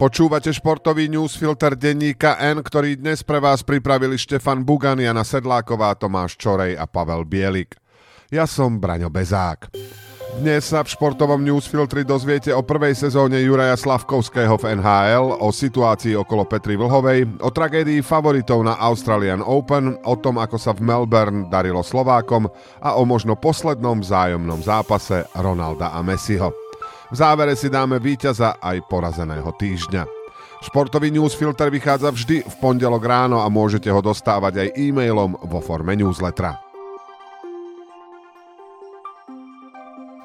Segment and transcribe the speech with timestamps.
[0.00, 6.40] Počúvate športový newsfilter denníka N, ktorý dnes pre vás pripravili Štefan Bugan, Jana Sedláková, Tomáš
[6.40, 7.76] Čorej a Pavel Bielik.
[8.32, 9.68] Ja som Braňo Bezák.
[10.40, 16.16] Dnes sa v športovom newsfiltri dozviete o prvej sezóne Juraja Slavkovského v NHL, o situácii
[16.16, 21.52] okolo Petry Vlhovej, o tragédii favoritov na Australian Open, o tom, ako sa v Melbourne
[21.52, 22.48] darilo Slovákom
[22.80, 26.69] a o možno poslednom vzájomnom zápase Ronalda a Messiho.
[27.10, 30.06] V závere si dáme víťaza aj porazeného týždňa.
[30.62, 35.98] Športový newsfilter vychádza vždy v pondelok ráno a môžete ho dostávať aj e-mailom vo forme
[35.98, 36.62] newslettera.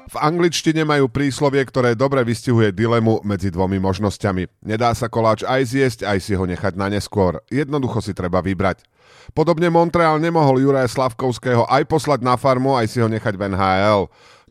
[0.06, 4.62] V angličtine majú príslovie, ktoré dobre vystihuje dilemu medzi dvomi možnosťami.
[4.62, 7.42] Nedá sa koláč aj zjesť, aj si ho nechať na neskôr.
[7.50, 8.86] Jednoducho si treba vybrať.
[9.34, 14.06] Podobne Montreal nemohol Juraja Slavkovského aj poslať na farmu, aj si ho nechať v NHL.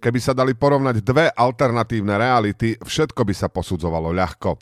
[0.06, 4.54] Keby sa dali porovnať dve alternatívne reality, všetko by sa posudzovalo ľahko.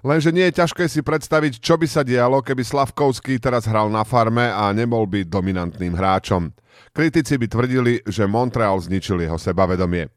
[0.00, 4.08] Lenže nie je ťažké si predstaviť, čo by sa dialo, keby Slavkovský teraz hral na
[4.08, 6.56] farme a nebol by dominantným hráčom.
[6.96, 10.08] Kritici by tvrdili, že Montreal zničil jeho sebavedomie.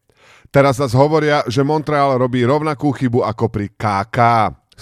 [0.47, 4.19] Teraz zase hovoria, že Montreal robí rovnakú chybu ako pri KK.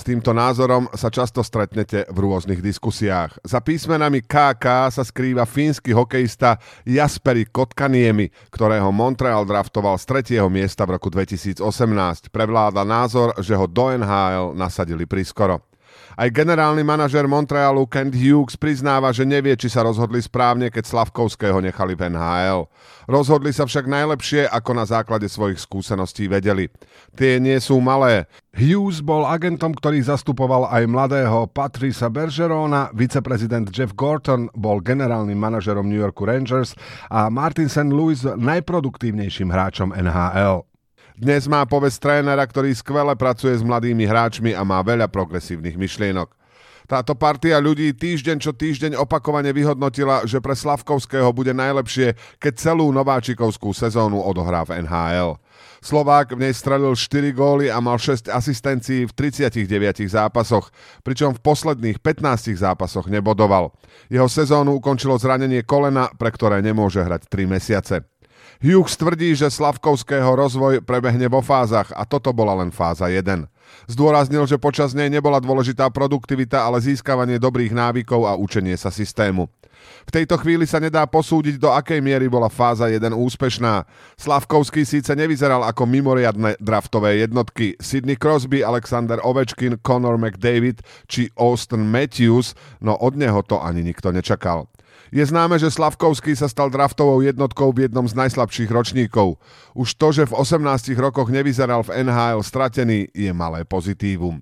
[0.02, 3.38] S týmto názorom sa často stretnete v rôznych diskusiách.
[3.46, 6.58] Za písmenami KK sa skrýva fínsky hokejista
[6.90, 10.42] Jasperi Kotkaniemi, ktorého Montreal draftoval z 3.
[10.50, 11.62] miesta v roku 2018.
[12.34, 15.71] Prevláda názor, že ho do NHL nasadili priskoro.
[16.20, 21.64] Aj generálny manažer Montrealu Kent Hughes priznáva, že nevie, či sa rozhodli správne, keď Slavkovského
[21.64, 22.68] nechali v NHL.
[23.08, 26.72] Rozhodli sa však najlepšie, ako na základe svojich skúseností vedeli.
[27.16, 28.28] Tie nie sú malé.
[28.56, 35.88] Hughes bol agentom, ktorý zastupoval aj mladého Patrisa Bergerona, viceprezident Jeff Gorton bol generálnym manažerom
[35.88, 36.76] New Yorku Rangers
[37.08, 37.92] a Martin St.
[37.92, 40.71] Louis najproduktívnejším hráčom NHL.
[41.22, 46.34] Dnes má povesť trénera, ktorý skvele pracuje s mladými hráčmi a má veľa progresívnych myšlienok.
[46.90, 52.90] Táto partia ľudí týždeň čo týždeň opakovane vyhodnotila, že pre Slavkovského bude najlepšie, keď celú
[52.90, 55.38] nováčikovskú sezónu odohrá v NHL.
[55.86, 60.74] Slovák v nej strelil 4 góly a mal 6 asistencií v 39 zápasoch,
[61.06, 63.78] pričom v posledných 15 zápasoch nebodoval.
[64.10, 68.11] Jeho sezónu ukončilo zranenie kolena, pre ktoré nemôže hrať 3 mesiace.
[68.62, 73.50] Hughes tvrdí, že Slavkovského rozvoj prebehne vo fázach a toto bola len fáza 1.
[73.90, 79.50] Zdôraznil, že počas nej nebola dôležitá produktivita, ale získavanie dobrých návykov a učenie sa systému.
[80.06, 83.82] V tejto chvíli sa nedá posúdiť, do akej miery bola fáza 1 úspešná.
[84.14, 87.74] Slavkovský síce nevyzeral ako mimoriadne draftové jednotky.
[87.82, 94.14] Sidney Crosby, Alexander Ovečkin, Conor McDavid či Austin Matthews, no od neho to ani nikto
[94.14, 94.70] nečakal.
[95.12, 99.36] Je známe, že Slavkovský sa stal draftovou jednotkou v jednom z najslabších ročníkov.
[99.76, 104.40] Už to, že v 18 rokoch nevyzeral v NHL stratený, je malé pozitívum.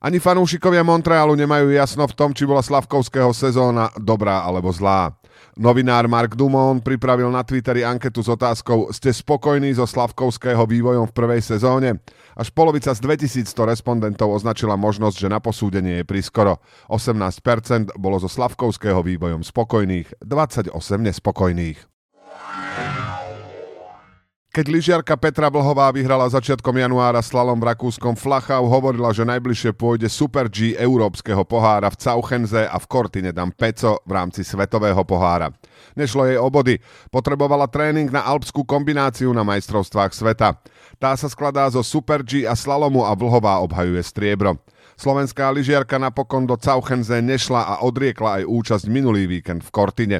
[0.00, 5.12] Ani fanúšikovia Montrealu nemajú jasno v tom, či bola Slavkovského sezóna dobrá alebo zlá.
[5.56, 11.16] Novinár Mark Dumont pripravil na Twitteri anketu s otázkou Ste spokojní so Slavkovského vývojom v
[11.16, 12.04] prvej sezóne?
[12.36, 16.60] Až polovica z 2100 respondentov označila možnosť, že na posúdenie je priskoro.
[16.92, 20.68] 18% bolo so Slavkovského vývojom spokojných, 28
[21.00, 21.95] nespokojných.
[24.56, 30.08] Keď lyžiarka Petra Blhová vyhrala začiatkom januára slalom v rakúskom Flachau, hovorila, že najbližšie pôjde
[30.08, 35.52] Super G európskeho pohára v Cauchenze a v Kortine dám Peco v rámci svetového pohára.
[35.92, 36.80] Nešlo jej o body,
[37.12, 40.56] potrebovala tréning na alpskú kombináciu na majstrovstvách sveta.
[40.96, 44.56] Tá sa skladá zo Super G a slalomu a Vlhová obhajuje striebro.
[44.96, 50.18] Slovenská lyžiarka napokon do Cauchenze nešla a odriekla aj účasť minulý víkend v Kortine.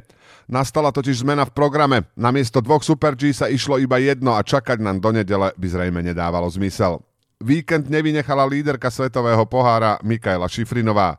[0.52, 1.98] Nastala totiž zmena v programe.
[2.12, 6.04] Namiesto dvoch Super G sa išlo iba jedno a čakať nám do nedele by zrejme
[6.04, 7.00] nedávalo zmysel.
[7.40, 11.16] Víkend nevynechala líderka svetového pohára Mikaela Šifrinová.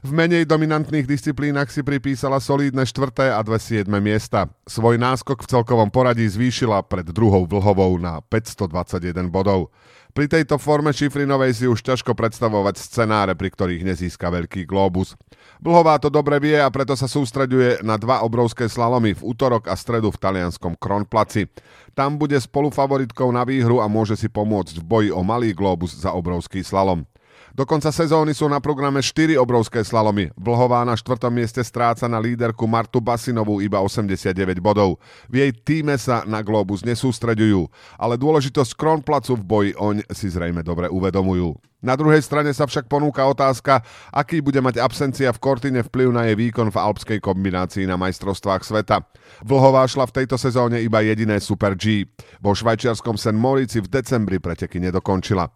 [0.00, 4.48] V menej dominantných disciplínach si pripísala solídne štvrté a dve siedme miesta.
[4.64, 9.68] Svoj náskok v celkovom poradí zvýšila pred druhou vlhovou na 521 bodov.
[10.10, 15.14] Pri tejto forme Šifrinovej si už ťažko predstavovať scenáre, pri ktorých nezíska veľký globus.
[15.58, 19.74] Blhová to dobre vie a preto sa sústreďuje na dva obrovské slalomy v útorok a
[19.74, 21.50] stredu v talianskom Kronplaci.
[21.94, 26.14] Tam bude spolufavoritkou na výhru a môže si pomôcť v boji o malý globus za
[26.14, 27.09] obrovský slalom.
[27.50, 30.30] Do konca sezóny sú na programe 4 obrovské slalomy.
[30.38, 35.02] Vlhová na štvrtom mieste stráca na líderku Martu Basinovú iba 89 bodov.
[35.26, 37.66] V jej týme sa na Globus nesústreďujú,
[37.98, 41.58] ale dôležitosť Kronplacu v boji oň si zrejme dobre uvedomujú.
[41.80, 43.80] Na druhej strane sa však ponúka otázka,
[44.12, 48.62] aký bude mať absencia v Kortine vplyv na jej výkon v alpskej kombinácii na majstrovstvách
[48.68, 49.00] sveta.
[49.40, 52.04] Vlhová šla v tejto sezóne iba jediné Super G.
[52.44, 53.32] Vo švajčiarskom St.
[53.32, 55.48] Morici v decembri preteky nedokončila.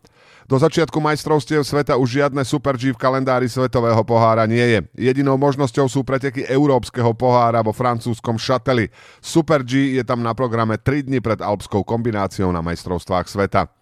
[0.44, 4.80] Do začiatku majstrovstiev sveta už žiadne Super G v kalendári svetového pohára nie je.
[5.08, 8.92] Jedinou možnosťou sú preteky európskeho pohára vo francúzskom Šateli.
[9.24, 13.72] Super G je tam na programe 3 dni pred alpskou kombináciou na majstrovstvách sveta.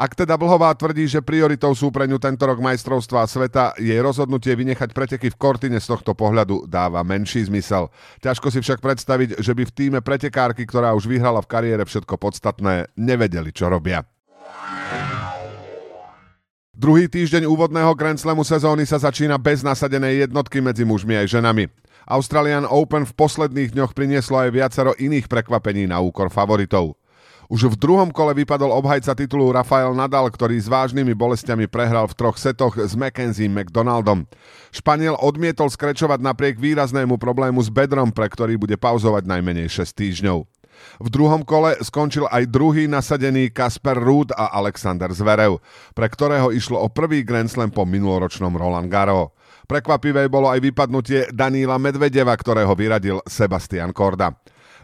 [0.00, 4.56] Ak teda Blhová tvrdí, že prioritou sú pre ňu tento rok majstrovstvá sveta, jej rozhodnutie
[4.56, 7.92] vynechať preteky v Kortine z tohto pohľadu dáva menší zmysel.
[8.24, 12.16] Ťažko si však predstaviť, že by v týme pretekárky, ktorá už vyhrala v kariére všetko
[12.16, 14.00] podstatné, nevedeli, čo robia.
[16.80, 21.68] Druhý týždeň úvodného Grand Slamu sezóny sa začína bez nasadenej jednotky medzi mužmi aj ženami.
[22.08, 26.96] Australian Open v posledných dňoch prinieslo aj viacero iných prekvapení na úkor favoritov.
[27.52, 32.16] Už v druhom kole vypadol obhajca titulu Rafael Nadal, ktorý s vážnymi bolestiami prehral v
[32.16, 34.24] troch setoch s Mackenzie McDonaldom.
[34.72, 40.48] Španiel odmietol skrečovať napriek výraznému problému s bedrom, pre ktorý bude pauzovať najmenej 6 týždňov.
[41.00, 45.60] V druhom kole skončil aj druhý nasadený Kasper Ruud a Alexander Zverev,
[45.92, 49.32] pre ktorého išlo o prvý Grand Slam po minuloročnom Roland Garo.
[49.70, 54.34] Prekvapivé bolo aj vypadnutie Daníla Medvedeva, ktorého vyradil Sebastian Korda.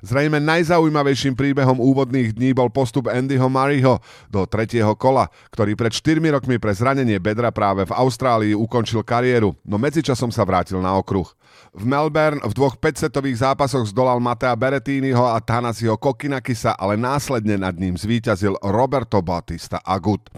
[0.05, 6.21] Zrejme najzaujímavejším príbehom úvodných dní bol postup Andyho Murrayho do tretieho kola, ktorý pred 4
[6.37, 11.29] rokmi pre zranenie bedra práve v Austrálii ukončil kariéru, no medzičasom sa vrátil na okruh.
[11.77, 17.77] V Melbourne v dvoch 5-setových zápasoch zdolal Matea Berettiniho a Tanasiho Kokinakisa, ale následne nad
[17.77, 20.29] ním zvíťazil Roberto Bautista Agut.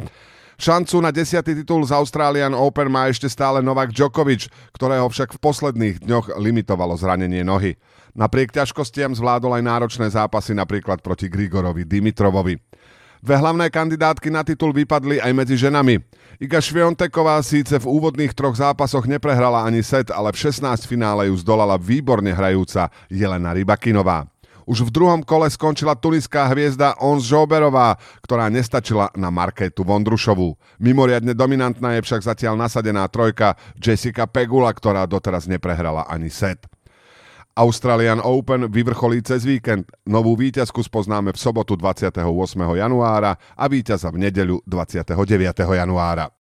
[0.58, 5.42] Šancu na desiatý titul z Australian Open má ešte stále Novak Djokovic, ktorého však v
[5.42, 7.78] posledných dňoch limitovalo zranenie nohy.
[8.18, 12.58] Napriek ťažkostiam zvládol aj náročné zápasy napríklad proti Grigorovi Dimitrovovi.
[13.22, 16.02] Dve hlavné kandidátky na titul vypadli aj medzi ženami.
[16.42, 21.38] Iga Švionteková síce v úvodných troch zápasoch neprehrala ani set, ale v 16 finále ju
[21.38, 24.26] zdolala výborne hrajúca Jelena Rybakinová.
[24.68, 30.60] Už v druhom kole skončila tuniská hviezda Ons Žoberová, ktorá nestačila na Markétu Vondrušovú.
[30.76, 36.68] Mimoriadne dominantná je však zatiaľ nasadená trojka Jessica Pegula, ktorá doteraz neprehrala ani set.
[37.56, 39.88] Australian Open vyvrcholí cez víkend.
[40.04, 42.22] Novú víťazku spoznáme v sobotu 28.
[42.76, 45.16] januára a víťaza v nedeľu 29.
[45.64, 46.37] januára.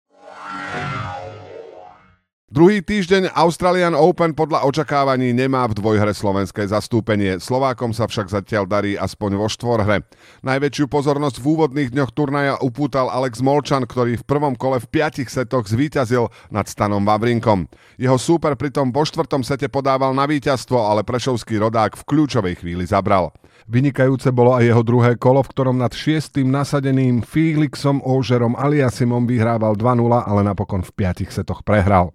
[2.47, 7.43] Druhý týždeň Australian Open podľa očakávaní nemá v dvojhre slovenské zastúpenie.
[7.43, 10.07] Slovákom sa však zatiaľ darí aspoň vo štvorhre.
[10.47, 15.27] Najväčšiu pozornosť v úvodných dňoch turnaja upútal Alex Molčan, ktorý v prvom kole v piatich
[15.27, 17.67] setoch zvíťazil nad Stanom Vavrinkom.
[17.99, 22.87] Jeho súper pritom vo štvrtom sete podával na víťazstvo, ale prešovský rodák v kľúčovej chvíli
[22.87, 23.35] zabral.
[23.67, 29.75] Vynikajúce bolo aj jeho druhé kolo, v ktorom nad šiestým nasadeným Felixom Ožerom Aliasimom vyhrával
[29.75, 32.15] 2-0, ale napokon v piatich setoch prehral.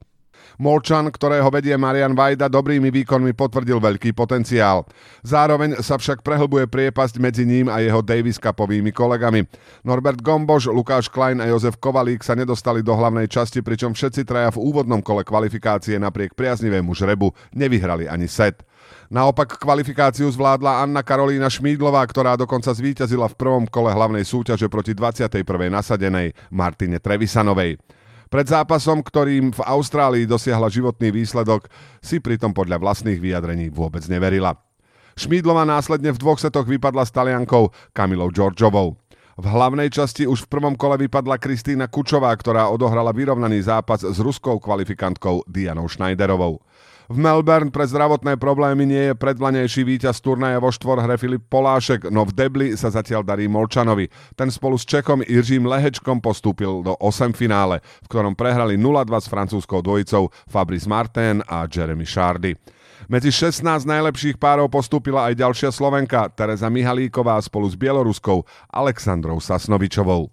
[0.62, 4.86] Molčan, ktorého vedie Marian Vajda, dobrými výkonmi potvrdil veľký potenciál.
[5.26, 9.50] Zároveň sa však prehlbuje priepasť medzi ním a jeho Davis Cupovými kolegami.
[9.82, 14.54] Norbert Gomboš, Lukáš Klein a Jozef Kovalík sa nedostali do hlavnej časti, pričom všetci traja
[14.54, 18.62] v úvodnom kole kvalifikácie napriek priaznivému žrebu nevyhrali ani set.
[19.10, 24.94] Naopak kvalifikáciu zvládla Anna Karolína Šmídlová, ktorá dokonca zvíťazila v prvom kole hlavnej súťaže proti
[24.94, 25.42] 21.
[25.74, 27.82] nasadenej Martine Trevisanovej.
[28.32, 31.68] Pred zápasom, ktorým v Austrálii dosiahla životný výsledok,
[32.00, 34.56] si pritom podľa vlastných vyjadrení vôbec neverila.
[35.20, 38.96] Šmídlova následne v dvoch setoch vypadla s Taliankou Kamilou Georgiovou.
[39.36, 44.16] V hlavnej časti už v prvom kole vypadla Kristýna Kučová, ktorá odohrala vyrovnaný zápas s
[44.24, 46.64] ruskou kvalifikantkou Dianou Schneiderovou.
[47.12, 52.24] V Melbourne pre zdravotné problémy nie je predvlanejší víťaz turnaja vo štvorhre Filip Polášek, no
[52.24, 54.08] v Debli sa zatiaľ darí Molčanovi.
[54.40, 59.28] Ten spolu s Čekom Iržím Lehečkom postúpil do 8 finále, v ktorom prehrali 0-2 s
[59.28, 62.56] francúzskou dvojicou Fabrice Martin a Jeremy Shardy.
[63.12, 70.32] Medzi 16 najlepších párov postúpila aj ďalšia Slovenka, Teresa Mihalíková spolu s Bieloruskou Alexandrou Sasnovičovou.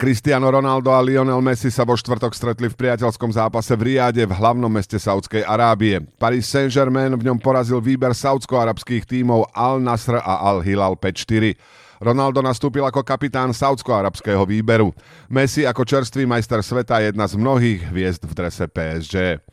[0.00, 4.32] Cristiano Ronaldo a Lionel Messi sa vo štvrtok stretli v priateľskom zápase v Riade v
[4.32, 6.00] hlavnom meste Saudskej Arábie.
[6.16, 11.52] Paris Saint-Germain v ňom porazil výber saudsko-arabských tímov Al Nasr a Al Hilal 5-4.
[12.00, 14.96] Ronaldo nastúpil ako kapitán saudsko-arabského výberu.
[15.28, 19.44] Messi ako čerstvý majster sveta je jedna z mnohých hviezd v drese PSG.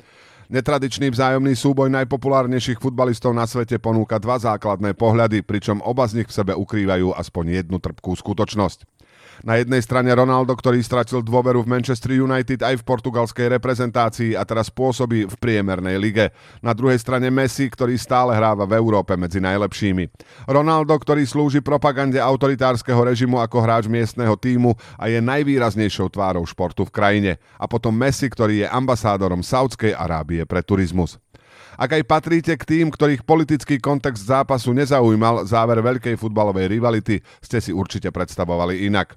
[0.47, 6.31] Netradičný vzájomný súboj najpopulárnejších futbalistov na svete ponúka dva základné pohľady, pričom oba z nich
[6.31, 8.96] v sebe ukrývajú aspoň jednu trpkú skutočnosť.
[9.45, 14.41] Na jednej strane Ronaldo, ktorý stratil dôveru v Manchester United aj v portugalskej reprezentácii a
[14.47, 16.25] teraz pôsobí v priemernej lige.
[16.63, 20.09] Na druhej strane Messi, ktorý stále hráva v Európe medzi najlepšími.
[20.49, 26.87] Ronaldo, ktorý slúži propagande autoritárskeho režimu ako hráč miestneho týmu a je najvýraznejšou tvárou športu
[26.87, 27.31] v krajine.
[27.61, 31.21] A potom Messi, ktorý je ambasádorom Saudskej Arábie pre turizmus.
[31.77, 37.61] Ak aj patríte k tým, ktorých politický kontext zápasu nezaujímal, záver veľkej futbalovej rivality ste
[37.61, 39.13] si určite predstavovali inak.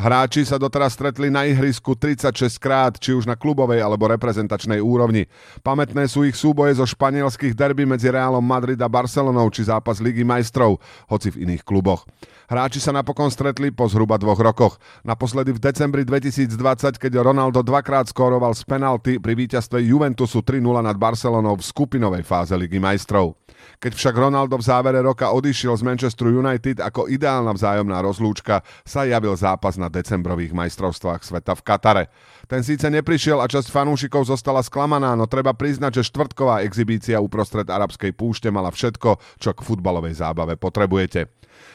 [0.00, 5.28] Hráči sa doteraz stretli na ihrisku 36 krát, či už na klubovej alebo reprezentačnej úrovni.
[5.60, 10.24] Pamätné sú ich súboje zo španielských derby medzi Realom Madrid a Barcelonou či zápas Ligy
[10.24, 10.80] majstrov,
[11.12, 12.08] hoci v iných kluboch.
[12.52, 14.76] Hráči sa napokon stretli po zhruba dvoch rokoch.
[15.08, 20.92] Naposledy v decembri 2020, keď Ronaldo dvakrát skóroval z penalty pri víťazstve Juventusu 3-0 nad
[21.00, 23.40] Barcelonou v skupinovej fáze Ligy majstrov.
[23.80, 29.08] Keď však Ronaldo v závere roka odišiel z Manchesteru United ako ideálna vzájomná rozlúčka, sa
[29.08, 32.04] javil zápas na decembrových majstrovstvách sveta v Katare.
[32.52, 37.64] Ten síce neprišiel a časť fanúšikov zostala sklamaná, no treba priznať, že štvrtková exibícia uprostred
[37.64, 41.32] arabskej púšte mala všetko, čo k futbalovej zábave potrebujete.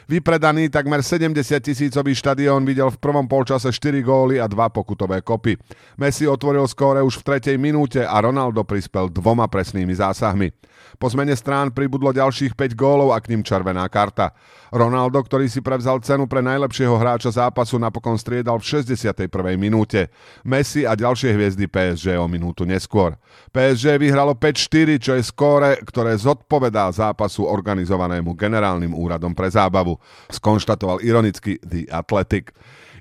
[0.07, 5.59] Vypredaný takmer 70 tisícový štadión videl v prvom polčase 4 góly a 2 pokutové kopy.
[5.99, 10.55] Messi otvoril skóre už v tretej minúte a Ronaldo prispel dvoma presnými zásahmi.
[10.95, 14.31] Po zmene strán pribudlo ďalších 5 gólov a k ním červená karta.
[14.71, 19.27] Ronaldo, ktorý si prevzal cenu pre najlepšieho hráča zápasu, napokon striedal v 61.
[19.59, 20.07] minúte.
[20.47, 23.19] Messi a ďalšie hviezdy PSG o minútu neskôr.
[23.51, 29.96] PSG vyhralo 5-4, čo je skóre, ktoré zodpovedá zápasu organizovanému generálnym úradom pre zábavu,
[30.31, 32.51] skonštatoval ironicky The Athletic.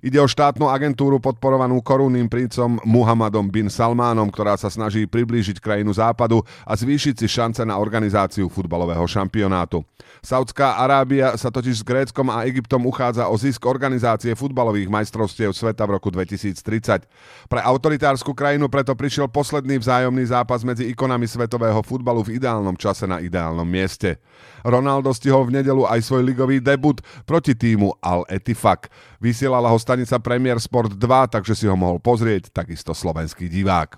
[0.07, 5.91] Ide o štátnu agentúru podporovanú korunným princom Muhammadom bin Salmánom, ktorá sa snaží priblížiť krajinu
[5.91, 9.83] západu a zvýšiť si šance na organizáciu futbalového šampionátu.
[10.23, 15.83] Saudská Arábia sa totiž s Gréckom a Egyptom uchádza o zisk organizácie futbalových majstrovstiev sveta
[15.83, 17.11] v roku 2030.
[17.51, 23.11] Pre autoritárskú krajinu preto prišiel posledný vzájomný zápas medzi ikonami svetového futbalu v ideálnom čase
[23.11, 24.23] na ideálnom mieste.
[24.63, 28.87] Ronaldo stihol v nedelu aj svoj ligový debut proti týmu Al Etifak.
[29.19, 33.97] Vysielala ho stanica Premier Sport 2, takže si ho mohol pozrieť takisto slovenský divák.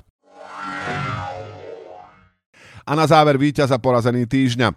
[2.87, 4.71] A na záver víťaza porazený týždňa.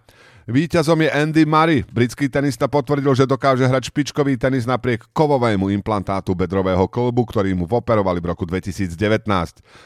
[0.50, 1.86] Výťazom je Andy Murray.
[1.86, 7.70] Britský tenista potvrdil, že dokáže hrať špičkový tenis napriek kovovému implantátu bedrového klbu, ktorý mu
[7.70, 8.98] operovali v roku 2019.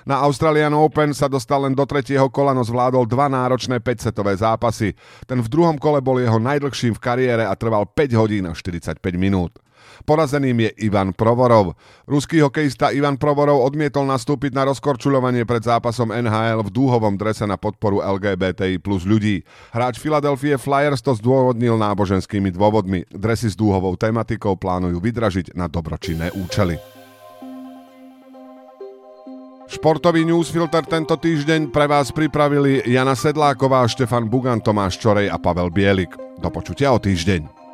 [0.08, 4.96] Na Australian Open sa dostal len do tretieho kola, no zvládol dva náročné 5-setové zápasy.
[5.28, 9.04] Ten v druhom kole bol jeho najdlhším v kariére a trval 5 hodín a 45
[9.20, 9.60] minút.
[10.04, 11.80] Porazeným je Ivan Provorov.
[12.04, 17.56] Ruský hokejista Ivan Provorov odmietol nastúpiť na rozkorčuľovanie pred zápasom NHL v dúhovom drese na
[17.56, 19.48] podporu LGBTI plus ľudí.
[19.72, 23.08] Hráč Philadelphia Flyers to zdôvodnil náboženskými dôvodmi.
[23.08, 26.76] Dresy s dúhovou tematikou plánujú vydražiť na dobročinné účely.
[29.66, 35.74] Športový newsfilter tento týždeň pre vás pripravili Jana Sedláková, Štefan Bugan, Tomáš Čorej a Pavel
[35.74, 36.14] Bielik.
[36.38, 37.65] Do počutia o týždeň.